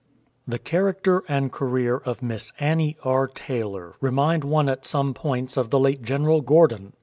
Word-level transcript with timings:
The 0.47 0.57
character 0.57 1.23
and 1.27 1.51
career 1.51 1.97
of 1.97 2.23
Miss 2.23 2.53
Annie 2.59 2.97
R. 3.03 3.27
Taylor 3.27 3.93
re 4.01 4.09
mind 4.09 4.43
one 4.43 4.67
at 4.67 4.83
some 4.83 5.13
points 5.13 5.57
of 5.57 5.69
the 5.69 5.77
late 5.79 6.01
General 6.01 6.41
Gordon. 6.41 6.93